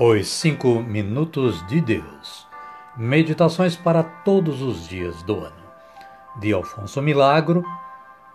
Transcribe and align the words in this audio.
Os 0.00 0.28
Cinco 0.28 0.80
Minutos 0.80 1.66
de 1.66 1.80
Deus. 1.80 2.46
Meditações 2.96 3.74
para 3.74 4.04
todos 4.04 4.62
os 4.62 4.86
dias 4.86 5.24
do 5.24 5.40
ano. 5.40 5.66
De 6.38 6.52
Alfonso 6.52 7.02
Milagro, 7.02 7.64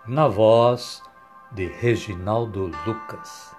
na 0.06 0.28
voz 0.28 1.02
de 1.50 1.64
Reginaldo 1.64 2.70
Lucas. 2.84 3.56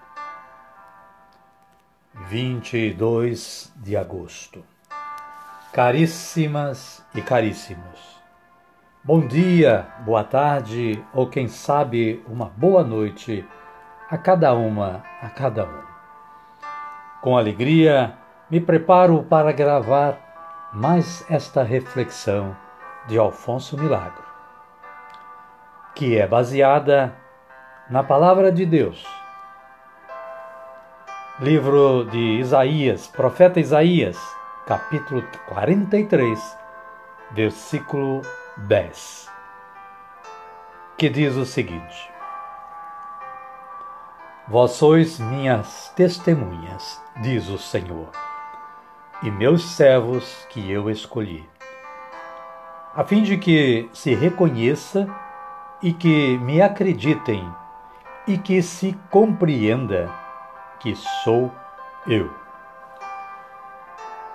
22 2.27 3.73
de 3.75 3.97
agosto. 3.97 4.63
Caríssimas 5.73 7.03
e 7.15 7.23
caríssimos. 7.23 8.21
Bom 9.03 9.25
dia, 9.25 9.87
boa 10.05 10.23
tarde 10.23 11.03
ou 11.11 11.27
quem 11.27 11.47
sabe 11.47 12.23
uma 12.27 12.45
boa 12.45 12.83
noite 12.83 13.43
a 14.11 14.15
cada 14.15 14.53
uma, 14.53 15.03
a 15.23 15.29
cada 15.29 15.65
um. 15.65 15.94
Com 17.25 17.35
alegria, 17.35 18.13
me 18.51 18.61
preparo 18.61 19.23
para 19.23 19.51
gravar 19.51 20.69
mais 20.71 21.25
esta 21.27 21.63
reflexão 21.63 22.55
de 23.07 23.17
Alfonso 23.17 23.75
Milagro, 23.75 24.23
que 25.95 26.19
é 26.19 26.27
baseada 26.27 27.15
na 27.89 28.03
Palavra 28.03 28.51
de 28.51 28.63
Deus. 28.63 29.03
Livro 31.39 32.05
de 32.11 32.37
Isaías, 32.37 33.07
profeta 33.07 33.59
Isaías, 33.59 34.19
capítulo 34.67 35.23
43, 35.47 36.57
versículo 37.31 38.21
10, 38.67 39.31
que 40.95 41.09
diz 41.09 41.35
o 41.35 41.43
seguinte: 41.43 42.14
Vós 44.47 44.73
sois 44.73 45.19
minhas 45.19 45.91
testemunhas, 45.95 47.01
diz 47.19 47.49
o 47.49 47.57
Senhor, 47.57 48.09
e 49.23 49.31
meus 49.31 49.63
servos 49.63 50.45
que 50.51 50.71
eu 50.71 50.87
escolhi, 50.87 51.49
a 52.93 53.03
fim 53.03 53.23
de 53.23 53.39
que 53.39 53.89
se 53.91 54.13
reconheça 54.13 55.07
e 55.81 55.91
que 55.91 56.37
me 56.37 56.61
acreditem 56.61 57.43
e 58.27 58.37
que 58.37 58.61
se 58.61 58.93
compreenda 59.09 60.11
que 60.79 60.95
sou 61.23 61.51
eu. 62.05 62.31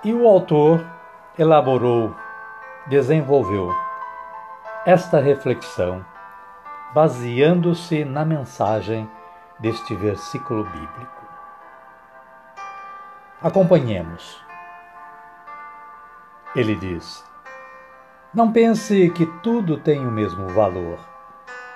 E 0.03 0.13
o 0.13 0.27
autor 0.27 0.85
elaborou, 1.39 2.13
desenvolveu 2.87 3.73
esta 4.85 5.21
reflexão 5.21 6.05
baseando-se 6.93 8.03
na 8.03 8.25
mensagem 8.25 9.09
deste 9.61 9.95
versículo 9.95 10.63
bíblico. 10.63 11.21
Acompanhemos. 13.41 14.43
Ele 16.55 16.75
diz: 16.75 17.23
Não 18.33 18.51
pense 18.51 19.09
que 19.11 19.25
tudo 19.41 19.77
tem 19.77 20.05
o 20.05 20.11
mesmo 20.11 20.49
valor, 20.49 20.99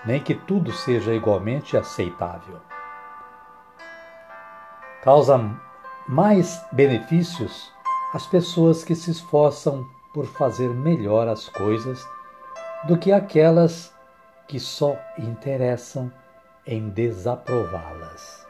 nem 0.05 0.21
que 0.21 0.35
tudo 0.35 0.71
seja 0.71 1.13
igualmente 1.13 1.77
aceitável. 1.77 2.59
Causa 5.01 5.39
mais 6.07 6.63
benefícios 6.71 7.71
às 8.13 8.25
pessoas 8.25 8.83
que 8.83 8.95
se 8.95 9.11
esforçam 9.11 9.85
por 10.13 10.25
fazer 10.25 10.69
melhor 10.69 11.27
as 11.27 11.47
coisas 11.49 12.07
do 12.87 12.97
que 12.97 13.11
aquelas 13.11 13.93
que 14.47 14.59
só 14.59 14.97
interessam 15.17 16.11
em 16.67 16.89
desaprová-las. 16.89 18.45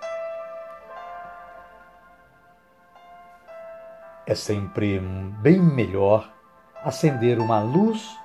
É 4.26 4.34
sempre 4.34 5.00
bem 5.42 5.60
melhor 5.60 6.32
acender 6.84 7.40
uma 7.40 7.62
luz 7.62 8.18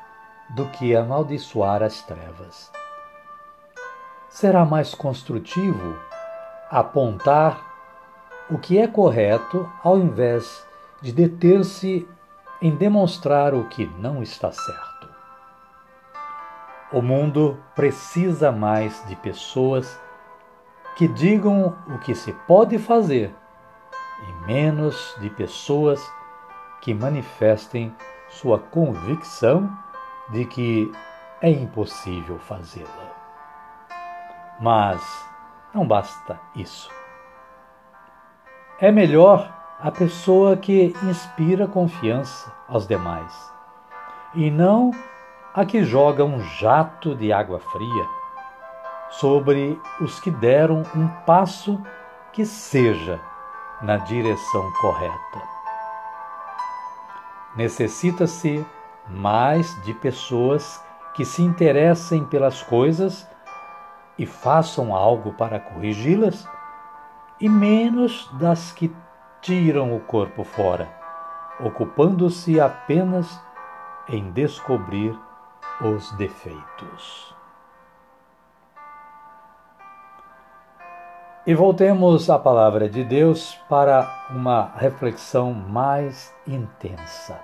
do 0.54 0.66
que 0.70 0.94
amaldiçoar 0.94 1.82
as 1.82 2.02
trevas. 2.02 2.70
Será 4.28 4.64
mais 4.64 4.94
construtivo 4.94 5.98
apontar 6.70 7.60
o 8.48 8.58
que 8.58 8.78
é 8.78 8.86
correto 8.86 9.70
ao 9.82 9.98
invés 9.98 10.66
de 11.02 11.12
deter-se 11.12 12.08
em 12.62 12.74
demonstrar 12.76 13.54
o 13.54 13.68
que 13.68 13.86
não 13.98 14.22
está 14.22 14.52
certo. 14.52 14.89
O 16.92 17.00
mundo 17.00 17.62
precisa 17.74 18.50
mais 18.50 19.04
de 19.06 19.14
pessoas 19.14 19.98
que 20.96 21.06
digam 21.06 21.76
o 21.86 21.98
que 21.98 22.14
se 22.14 22.32
pode 22.32 22.78
fazer 22.78 23.34
e 24.28 24.46
menos 24.46 25.16
de 25.20 25.30
pessoas 25.30 26.00
que 26.80 26.92
manifestem 26.92 27.94
sua 28.28 28.58
convicção 28.58 29.70
de 30.30 30.44
que 30.44 30.92
é 31.40 31.48
impossível 31.48 32.38
fazê-la. 32.40 32.88
Mas 34.60 35.00
não 35.72 35.86
basta 35.86 36.40
isso. 36.54 36.90
É 38.80 38.90
melhor 38.90 39.50
a 39.80 39.90
pessoa 39.90 40.56
que 40.56 40.94
inspira 41.04 41.66
confiança 41.66 42.52
aos 42.68 42.86
demais 42.86 43.52
e 44.34 44.50
não 44.50 44.90
a 45.52 45.64
que 45.64 45.82
joga 45.82 46.24
um 46.24 46.40
jato 46.40 47.14
de 47.14 47.32
água 47.32 47.58
fria 47.58 48.08
sobre 49.10 49.80
os 50.00 50.20
que 50.20 50.30
deram 50.30 50.82
um 50.94 51.08
passo 51.26 51.80
que 52.32 52.46
seja 52.46 53.20
na 53.82 53.96
direção 53.96 54.70
correta. 54.80 55.42
Necessita-se 57.56 58.64
mais 59.08 59.82
de 59.82 59.92
pessoas 59.94 60.80
que 61.14 61.24
se 61.24 61.42
interessem 61.42 62.24
pelas 62.24 62.62
coisas 62.62 63.28
e 64.16 64.24
façam 64.24 64.94
algo 64.94 65.32
para 65.32 65.58
corrigi-las, 65.58 66.46
e 67.40 67.48
menos 67.48 68.30
das 68.34 68.70
que 68.70 68.94
tiram 69.40 69.96
o 69.96 70.00
corpo 70.00 70.44
fora, 70.44 70.88
ocupando-se 71.58 72.60
apenas 72.60 73.42
em 74.08 74.30
descobrir 74.30 75.18
os 75.80 76.12
defeitos. 76.12 77.34
E 81.46 81.54
voltemos 81.54 82.28
à 82.28 82.38
palavra 82.38 82.88
de 82.88 83.02
Deus 83.02 83.58
para 83.68 84.26
uma 84.30 84.72
reflexão 84.76 85.54
mais 85.54 86.34
intensa. 86.46 87.40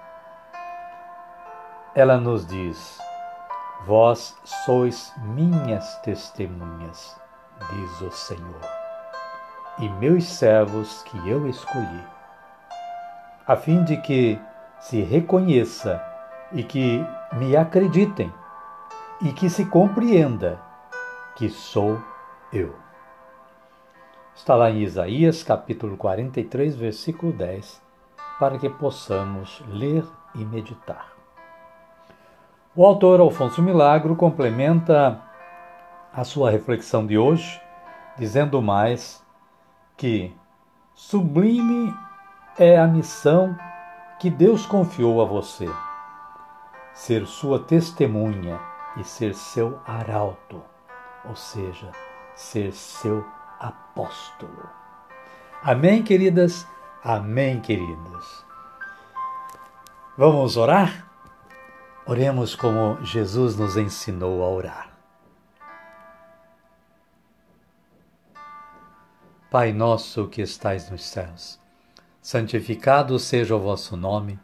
Ela 1.95 2.19
nos 2.19 2.47
diz: 2.47 2.99
Vós 3.87 4.37
sois 4.45 5.15
minhas 5.19 5.99
testemunhas, 6.01 7.19
diz 7.71 8.01
o 8.03 8.11
Senhor, 8.11 8.61
e 9.79 9.89
meus 9.89 10.25
servos 10.25 11.03
que 11.05 11.17
eu 11.29 11.49
escolhi, 11.49 12.05
a 13.47 13.57
fim 13.57 13.83
de 13.83 13.97
que 13.97 14.39
se 14.79 15.01
reconheça 15.01 16.16
e 16.53 16.63
que 16.63 17.05
me 17.33 17.57
acreditem 17.57 18.33
e 19.21 19.33
que 19.33 19.49
se 19.49 19.67
compreenda 19.67 20.61
que 21.37 21.49
sou 21.49 21.99
eu. 22.53 22.75
Está 24.35 24.55
lá 24.55 24.71
em 24.71 24.83
Isaías 24.83 25.43
capítulo 25.43 25.97
43, 25.97 26.77
versículo 26.77 27.33
10, 27.33 27.83
para 28.39 28.59
que 28.59 28.69
possamos 28.69 29.63
ler 29.69 30.05
e 30.35 30.45
meditar. 30.45 31.13
O 32.75 32.85
autor 32.85 33.21
Alfonso 33.21 33.63
Milagro 33.63 34.15
complementa 34.15 35.23
a 36.13 36.25
sua 36.25 36.51
reflexão 36.51 37.07
de 37.07 37.17
hoje, 37.17 37.61
dizendo 38.19 38.61
mais 38.61 39.25
que 39.97 40.35
sublime 40.95 41.95
é 42.59 42.79
a 42.79 42.87
missão 42.87 43.57
que 44.19 44.29
Deus 44.31 44.67
confiou 44.67 45.23
a 45.23 45.25
você 45.25 45.69
ser 46.97 47.27
sua 47.27 47.59
testemunha 47.59 48.59
e 48.97 49.05
ser 49.05 49.35
seu 49.35 49.79
arauto, 49.87 50.65
ou 51.29 51.37
seja, 51.37 51.93
ser 52.35 52.73
seu 52.73 53.23
apóstolo. 53.61 54.67
Amém, 55.63 56.03
queridas? 56.03 56.67
Amém, 57.05 57.61
queridos. 57.61 58.45
Vamos 60.17 60.57
orar? 60.57 61.07
Oremos 62.07 62.57
como 62.57 62.97
Jesus 63.05 63.57
nos 63.57 63.77
ensinou 63.77 64.43
a 64.43 64.49
orar. 64.49 64.91
Pai 69.51 69.71
nosso 69.71 70.29
que 70.29 70.41
estais 70.41 70.91
nos 70.91 71.05
céus, 71.05 71.61
santificado 72.23 73.19
seja 73.19 73.55
o 73.55 73.61
vosso 73.61 73.97
nome, 73.99 74.41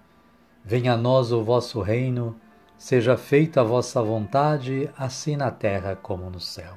venha 0.63 0.93
a 0.93 0.97
nós 0.97 1.33
o 1.33 1.43
vosso 1.43 1.81
reino 1.81 2.39
Seja 2.83 3.17
feita 3.17 3.61
a 3.61 3.65
vossa 3.65 4.03
vontade, 4.03 4.91
assim 4.99 5.37
na 5.37 5.53
terra 5.53 5.95
como 5.95 6.29
no 6.29 6.41
céu. 6.41 6.77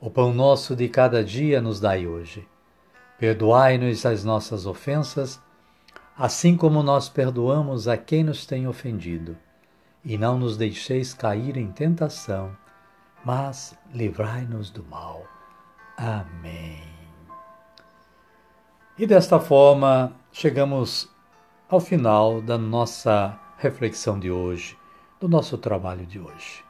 O 0.00 0.10
pão 0.10 0.34
nosso 0.34 0.74
de 0.74 0.88
cada 0.88 1.22
dia 1.22 1.60
nos 1.60 1.78
dai 1.78 2.08
hoje. 2.08 2.44
Perdoai-nos 3.16 4.04
as 4.04 4.24
nossas 4.24 4.66
ofensas, 4.66 5.40
assim 6.18 6.56
como 6.56 6.82
nós 6.82 7.08
perdoamos 7.08 7.86
a 7.86 7.96
quem 7.96 8.24
nos 8.24 8.44
tem 8.44 8.66
ofendido. 8.66 9.38
E 10.04 10.18
não 10.18 10.36
nos 10.36 10.56
deixeis 10.56 11.14
cair 11.14 11.56
em 11.56 11.70
tentação, 11.70 12.50
mas 13.24 13.78
livrai-nos 13.94 14.70
do 14.70 14.82
mal. 14.82 15.24
Amém. 15.96 16.82
E 18.98 19.06
desta 19.06 19.38
forma, 19.38 20.16
chegamos 20.32 21.08
ao 21.68 21.78
final 21.78 22.42
da 22.42 22.58
nossa 22.58 23.38
reflexão 23.56 24.18
de 24.18 24.32
hoje, 24.32 24.79
do 25.20 25.28
nosso 25.28 25.58
trabalho 25.58 26.06
de 26.06 26.18
hoje. 26.18 26.64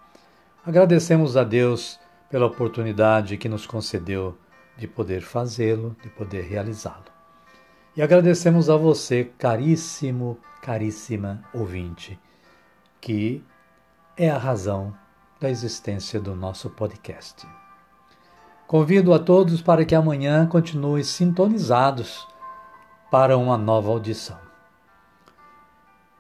Agradecemos 0.66 1.36
a 1.36 1.44
Deus 1.44 1.98
pela 2.28 2.46
oportunidade 2.46 3.36
que 3.36 3.48
nos 3.48 3.64
concedeu 3.64 4.36
de 4.76 4.88
poder 4.88 5.22
fazê-lo, 5.22 5.96
de 6.02 6.10
poder 6.10 6.42
realizá-lo. 6.42 7.04
E 7.96 8.02
agradecemos 8.02 8.68
a 8.68 8.76
você, 8.76 9.24
caríssimo, 9.38 10.36
caríssima 10.60 11.42
ouvinte, 11.54 12.18
que 13.00 13.44
é 14.16 14.28
a 14.28 14.38
razão 14.38 14.94
da 15.40 15.48
existência 15.48 16.20
do 16.20 16.34
nosso 16.34 16.68
podcast. 16.70 17.46
Convido 18.66 19.14
a 19.14 19.18
todos 19.18 19.62
para 19.62 19.84
que 19.84 19.94
amanhã 19.94 20.46
continuem 20.46 21.02
sintonizados 21.02 22.26
para 23.10 23.36
uma 23.36 23.56
nova 23.56 23.90
audição. 23.90 24.38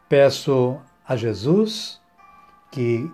Peço 0.08 0.80
a 1.06 1.14
Jesus 1.14 1.99
que 2.70 3.10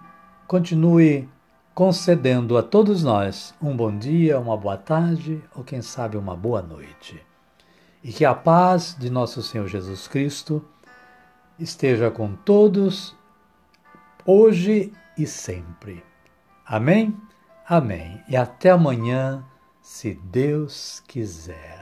continue 0.46 1.28
concedendo 1.74 2.56
a 2.56 2.62
todos 2.62 3.02
nós 3.02 3.54
um 3.60 3.76
bom 3.76 3.96
dia, 3.96 4.40
uma 4.40 4.56
boa 4.56 4.76
tarde 4.76 5.42
ou 5.54 5.62
quem 5.62 5.82
sabe 5.82 6.16
uma 6.16 6.36
boa 6.36 6.62
noite. 6.62 7.20
E 8.02 8.12
que 8.12 8.24
a 8.24 8.34
paz 8.34 8.96
de 8.98 9.10
nosso 9.10 9.42
Senhor 9.42 9.66
Jesus 9.66 10.06
Cristo 10.06 10.64
esteja 11.58 12.10
com 12.10 12.34
todos, 12.34 13.14
hoje 14.24 14.92
e 15.18 15.26
sempre. 15.26 16.02
Amém? 16.64 17.16
Amém. 17.68 18.22
E 18.28 18.36
até 18.36 18.70
amanhã, 18.70 19.44
se 19.82 20.14
Deus 20.14 21.02
quiser. 21.06 21.75